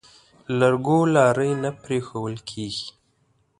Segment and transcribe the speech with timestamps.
[0.59, 2.87] لرګو لارۍ نه پرېښوول کېږي.